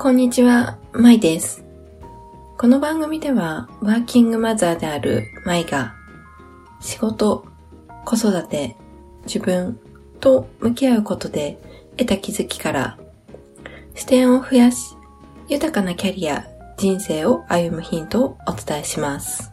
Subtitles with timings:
[0.00, 1.62] こんにちは、まいです。
[2.56, 5.94] この番組では、ワーキングマザーであるまいが、
[6.80, 7.44] 仕事、
[8.06, 8.78] 子育て、
[9.26, 9.78] 自分
[10.18, 11.58] と向き合うことで
[11.98, 12.98] 得た気づきから、
[13.94, 14.96] 視点を増やし、
[15.48, 16.46] 豊かなキャリア、
[16.78, 19.52] 人生を歩むヒントをお伝えします。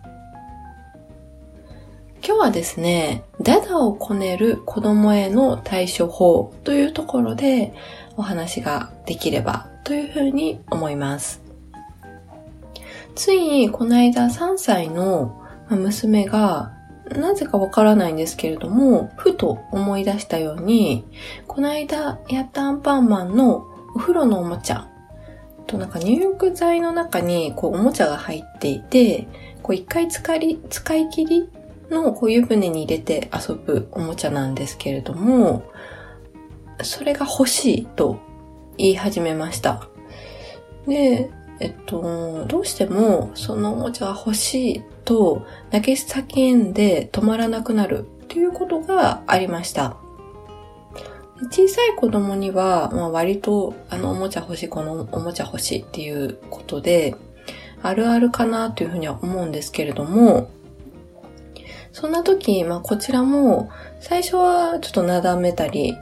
[2.26, 7.74] 今日はですね、ダダをこねる子供への対処法というところで
[8.16, 11.42] お話ができればというふうに思います。
[13.16, 16.74] ついにこの間3歳の娘が
[17.10, 21.06] なぜかわからないんですけれども、ふと思い出したように、
[21.48, 23.66] この間やったアンパンマンの
[23.96, 24.90] お風呂のおもちゃ
[25.68, 29.30] となんか入浴剤の中にこうおもちゃが入っていて、
[29.64, 31.50] こう一回使い使い切り
[31.90, 35.64] のこう湯船に入れて遊ぶおもちゃなんですけれども、
[36.84, 38.20] それが欲しいと
[38.78, 39.88] 言い始めました。
[40.88, 41.30] で、
[41.60, 49.98] えっと、どうしてもそのおもちゃが欲しいと泣き叫んで止まらなくなるということがありました。
[51.52, 57.16] 小さい子供には、まあ、割とあのおもちゃ欲しい、このおもちゃ欲しいっていうことで、
[57.84, 60.50] あるあるかなというふうには思うんですけれども、
[61.92, 65.96] そんな時、まあこちらも最初はちょっとなだめたり、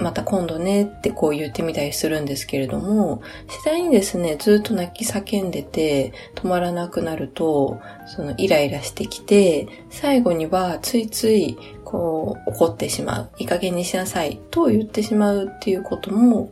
[0.00, 13.30] また今度ねってこう言ってみたりするんですけれども、次第にですね、ずっと泣き叫んでて止まらなくなると、そのイライラしてきて、最後にはついついこう怒ってしまう。
[13.38, 16.50] いい加減にしなさいと言ってしまうっていうことも、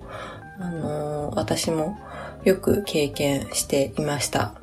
[0.61, 1.99] あのー、私も
[2.45, 4.55] よく経験していました。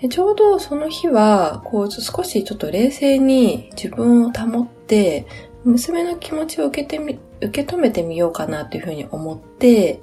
[0.00, 5.26] でちょうどその日は、こう少しちょっと冷静に自分を保って、
[5.64, 10.00] 娘の気持ちを受けてみ、受け止めてみようかなというふうに思って、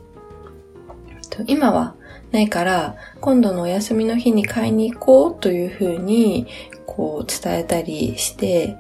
[1.46, 1.96] 今は
[2.32, 6.48] ないから、今度のお休みの日に買いに行こうというふうに、
[6.86, 8.78] こう伝えたりして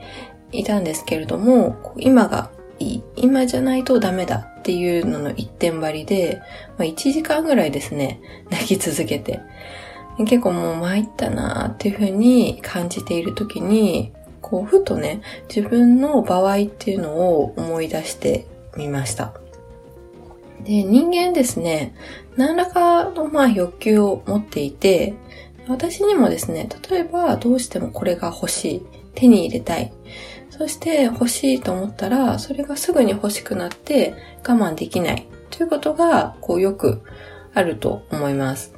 [0.52, 2.50] いたんですけれども、今が
[2.80, 3.04] いい。
[3.16, 6.42] 今じゃないとダメだっていうのの一点張りで、
[6.78, 9.40] まあ、1時間ぐらいですね、泣き続けて。
[10.26, 14.12] 結構もう参ったなーっていうふうに感じているときに、
[14.47, 15.22] こう、ふとね、
[15.53, 18.47] 自分の場合っていうのを思い出して
[18.78, 19.34] みました。
[20.63, 21.94] で、人間ですね、
[22.38, 25.16] 何らかのまあ欲求を持っていて、
[25.68, 29.91] 私にもですね、例えばどうしてもこれが欲しい、手に入れたい。
[30.50, 34.13] そして欲しいと思ったら、それがすぐに欲しくなって
[34.47, 37.02] 我慢できないということが、こうよく
[37.53, 38.77] あると思います。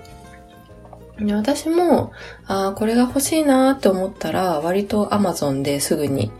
[1.22, 2.14] 私も、
[2.48, 6.32] ああこれが欲しいなって思ったら、割と Amazon ですぐに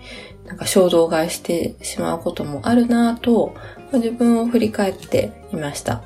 [0.50, 3.54] なんか衝動買いしてしまうこともあるなと、
[3.94, 6.02] 自分を振り返っていました。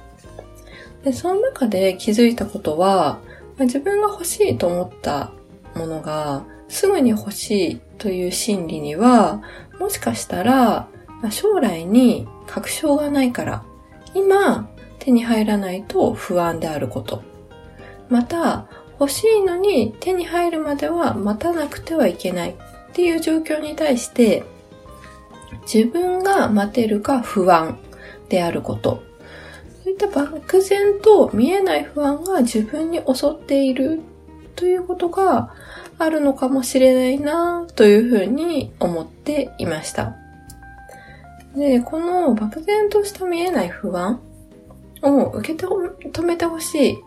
[1.03, 3.19] で、その中で気づいたことは、
[3.59, 5.31] 自分が欲しいと思った
[5.75, 9.41] ものが、すぐに欲しいという心理には、
[9.79, 10.87] もしかしたら、
[11.29, 13.63] 将来に確証がないから、
[14.13, 14.67] 今
[14.99, 17.23] 手に入らないと不安であること。
[18.13, 18.67] また、
[18.99, 22.55] 欲しいのに手に入るまでは待たなくてはいけないっ
[22.93, 24.43] ていう状況に対して、
[25.63, 27.79] 自分が待てるか不安
[28.29, 29.01] であること。
[29.83, 33.99] そういった漠然と見えない不安が自分に襲っている
[34.55, 35.51] ということが
[35.97, 40.15] あるのかもしれないなというふうに思っていました。
[41.55, 44.21] で、この漠然とした見えない不安
[45.01, 46.97] を受け止めてほしい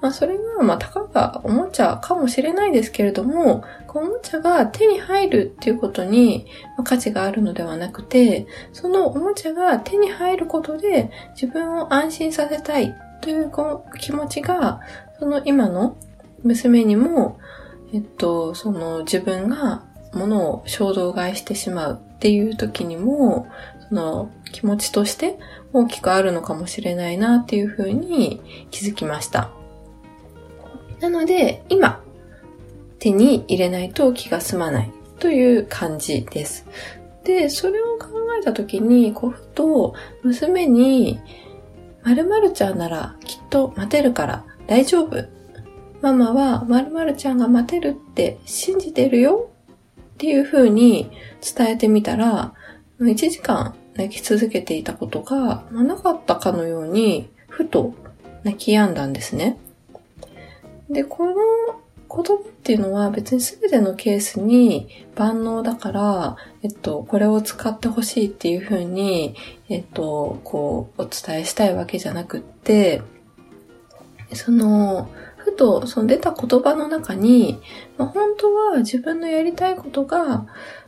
[0.00, 6.46] まあ、それが、まあ、たかがおもちゃかもしれないですけれども、おもちゃが手に入るっていうことに
[6.84, 13.50] 価値があるのではなくて、そのおもちゃが手に入ることで自分を安心させたいという
[13.98, 14.80] 気持ちが、
[15.18, 15.96] その今の
[16.42, 17.38] 娘にも、
[17.94, 23.46] えっと、その自分が物を衝動買いしてしまうっていう時にも、
[23.88, 25.38] その気持ちとして
[25.72, 29.55] 大きくあるのかもしれないなっていうふうに気づきました。
[31.00, 32.02] なので、今、
[32.98, 36.66] 手に入れないと気が済まないという感じです。
[37.24, 38.06] で、それを考
[38.40, 41.20] えたときに、こうふと娘に、
[42.04, 45.24] 〇〇ちゃんならきっと待てるから大丈夫。
[46.00, 49.50] ママは〇〇ちゃんが待てるって信じてるよ
[50.14, 51.10] っていう風に
[51.56, 52.54] 伝えてみたら、
[53.00, 57.94] 1時間泣き続けていたことが、まあなかったかのように、ふと
[58.44, 59.58] 泣き止んだんですね。
[60.90, 61.34] で、この
[62.08, 69.34] 言葉っていうのは別に全てのケースに万能だから、えっと、これを使ってほしいっていうふうに、
[69.68, 73.02] えっと、こう、お伝えしたいわけじゃなくって、
[74.32, 77.60] その、ふとその出た言葉の中に、
[77.98, 80.46] まあ、本当は自分のやりたいことが、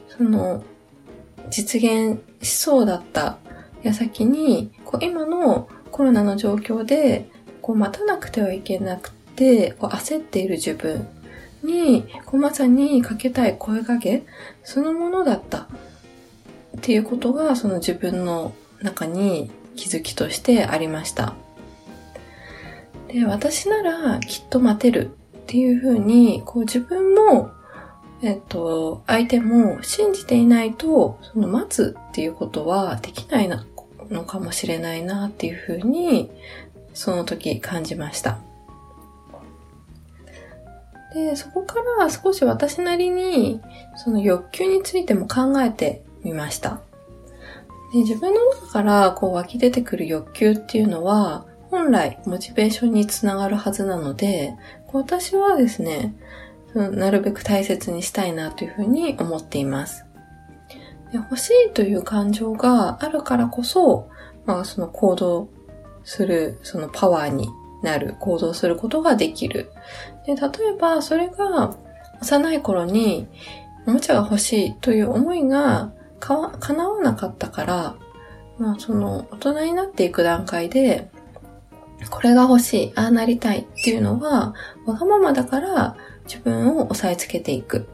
[0.08, 0.62] その、
[1.50, 3.38] 実現しそうだった
[3.82, 7.28] 矢先に、こう今のコロナの状況で、
[7.62, 11.06] こう待たなくてはいけなくて、こう焦っている自分
[11.62, 14.24] に、こうまさにかけたい声かけ
[14.64, 15.68] そのものだった
[16.76, 18.52] っていうことが、その自分の
[18.82, 21.34] 中に気づきとしてありました。
[23.06, 27.50] で、私ならきっと待てるっていうふうに、こう自分も、
[28.20, 33.48] えっと、相手も信じていないと、その待つっていうことはできない
[34.10, 36.28] のかもしれないなっていうふうに、
[36.92, 38.38] その時感じました。
[41.18, 43.60] で、そこから少し私なりに、
[43.96, 46.80] その欲求についても考えてみました。
[47.92, 54.54] で自分の中からこう湧き出てくる欲求っていうのは、本来モチベーションにつながるはずなので、
[54.92, 56.14] 私はですね、
[56.74, 60.04] なるべく大切にしたいなというふうに思っています。
[61.10, 64.08] で欲しいという感情があるからこそ、
[64.46, 65.48] まあその行動
[66.04, 67.48] する、そのパワーに
[67.82, 69.70] なる、行動することができる。
[70.28, 70.40] で、例
[70.74, 71.74] えばそれが
[72.20, 73.26] 幼い頃に
[73.86, 75.90] おもちゃが欲しいという思いが
[76.20, 77.96] か叶わなかったから、
[78.58, 81.10] まあその大人になっていく段階で、
[82.10, 84.54] これが欲しい、ああなりたいっていうのは、
[84.84, 85.96] わがままだから
[86.26, 87.88] 自分を押さえつけていく。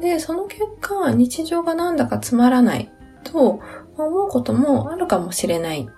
[0.00, 2.92] で、その結果、日常がなんだかつまらない
[3.24, 3.60] と
[3.96, 5.88] 思うこともあるかもしれない。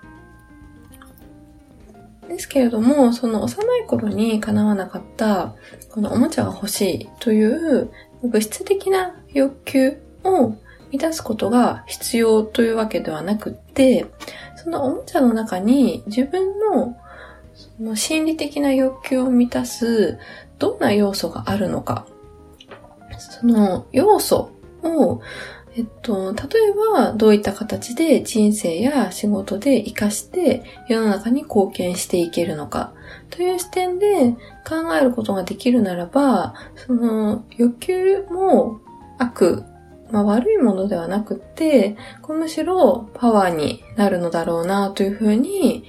[2.31, 5.55] ですけれども、その幼い頃に叶わなかった、
[5.89, 7.91] このおもちゃが欲しいという
[8.23, 10.55] 物質的な欲求を
[10.91, 14.05] 満たすことが必要というわけではなくって、
[14.55, 16.97] そのおもちゃの中に自分の
[17.53, 20.17] その心理的な欲求を満たす
[20.57, 22.05] どんな要素があるのか。
[23.17, 24.51] その要素
[24.83, 25.21] を、
[25.75, 32.93] えっと、例えばどういった形で人生や仕事で活かして世の中に貢献していけるのか
[33.29, 34.35] という視点で
[34.67, 38.81] 考えることができるならば、その欲求も
[39.17, 39.63] 悪
[40.11, 41.95] まあ、悪いものではなくて、
[42.27, 45.85] むしろパワーになるのだろうなというふうに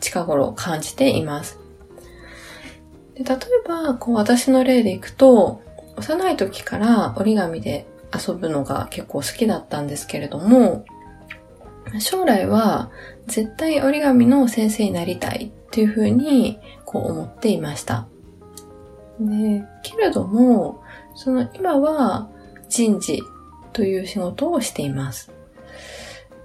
[0.00, 1.58] 近頃感じています。
[3.14, 5.62] で例えば、こう私の例でいくと、
[5.96, 10.84] 幼い時から折り紙で遊ぶのが結構好きだったんですけれども、
[12.00, 12.90] 将来は
[13.26, 18.08] 絶対折り紙の先生になりたいっていうふうにこう思っていました。
[19.20, 20.82] で、けれども、
[21.14, 22.28] その今は
[22.68, 23.22] 人事
[23.72, 25.32] という仕事をしています。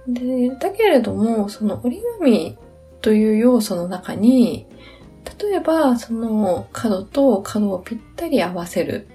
[0.06, 2.58] で、だけれども、その折り紙
[3.00, 4.66] という要素の中に、
[5.38, 9.08] 例えば、その角と角をぴったり合わせる。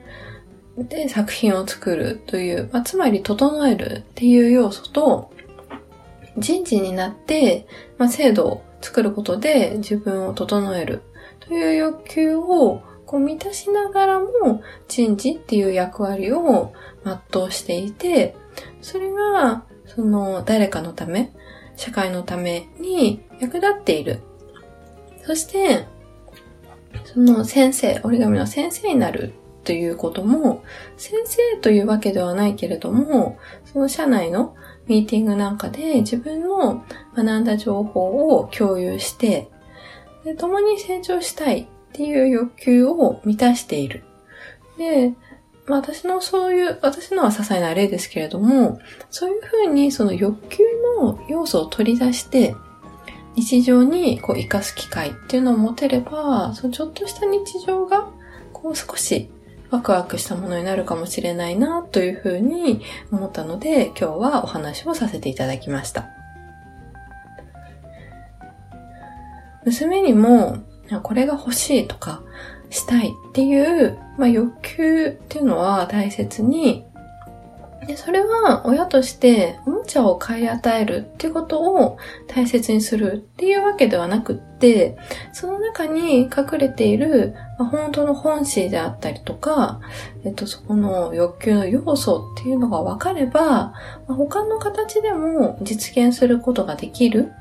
[0.78, 5.32] で、作品を作るという、まあ、つまり整えるっていう要素と、
[6.38, 7.66] 人事になって、
[7.98, 11.02] まあ、制度を作ることで自分を整える
[11.40, 16.74] という欲求をこう満たしながらも人事っていう役割を
[17.04, 18.36] 全うしていて、
[18.82, 21.32] それが、その誰かのため、
[21.78, 24.22] 社会のために役立っている。
[25.26, 25.86] そして、
[27.06, 29.34] その先生、折り紙の先生になる
[29.66, 30.64] ということも、
[30.96, 34.56] 先生というわけではないけれども、その社内の
[34.88, 39.50] ミーティングなんかで自分の学んだ情報を共有して、
[40.24, 44.04] で共に成長したいっていう欲求を満たしている。
[44.78, 45.14] で、
[45.66, 48.80] まあ私のそういう、私のは些細な例ですけれども、
[49.10, 50.64] そういうふうにその欲求
[51.00, 52.56] の要素を取り出して、
[53.36, 58.08] 日常にこう活かす機会っていうのを持てれば、そのちょっとした日常が
[58.54, 59.30] こう少し
[59.76, 66.08] ワクワクしたものになるかもしれないなというふうに思ったので、今日はお話をさせていただきました。
[69.66, 70.60] 娘にも
[71.04, 72.24] これが欲しいとか、
[72.70, 76.86] したいっていう、まあ、欲求っていうのは大切に、
[77.88, 84.98] で、それは親としておもちゃを買い与えるっていうことを大切にするっていうわけではなくって、
[85.34, 89.82] その中に隠れている、まあ、本当の本心であったりとか、
[90.24, 93.74] えっと、そこの欲求の要素っていうのが分かれば、ま
[94.10, 97.32] あ、他の形でも実現することができる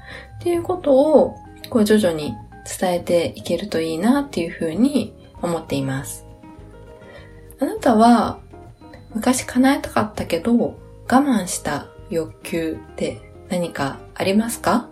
[0.40, 1.36] っていうことを、
[1.70, 2.34] こう徐々に
[2.78, 6.26] 伝えていけるといいなっていうふうに思っています。
[7.60, 8.40] あなたは
[9.14, 14.88] 昔叶えたかったけど我慢した欲求って何かありますか？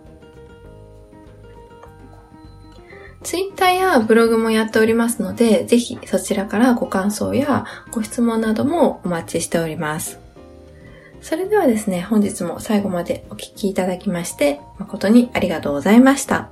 [3.21, 10.19] ツイッターやブログもやっておりますので、ぜひそちらからご感想やご質問などもお待ちしております。
[11.21, 16.49] それではですね、本日も最後までお聴きいただきまして、誠にありがとうございました。